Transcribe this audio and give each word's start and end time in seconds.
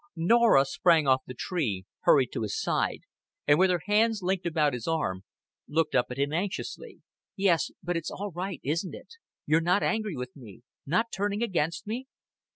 Norah 0.15 0.65
sprang 0.65 1.05
off 1.05 1.21
the 1.27 1.35
tree, 1.35 1.85
hurried 2.05 2.31
to 2.31 2.41
his 2.41 2.59
side, 2.59 3.01
and, 3.45 3.59
with 3.59 3.69
her 3.69 3.81
hands 3.85 4.23
linked 4.23 4.47
about 4.47 4.73
his 4.73 4.87
arm, 4.87 5.25
looked 5.67 5.93
up 5.93 6.07
at 6.09 6.17
him 6.17 6.33
anxiously. 6.33 7.01
"Yes, 7.35 7.69
but 7.83 7.95
it's 7.95 8.09
all 8.09 8.31
right, 8.31 8.59
isn't 8.63 8.95
it? 8.95 9.13
You're 9.45 9.61
not 9.61 9.83
angry 9.83 10.15
with 10.17 10.35
me 10.35 10.63
not 10.87 11.11
turning 11.11 11.43
against 11.43 11.85
me?" 11.85 12.07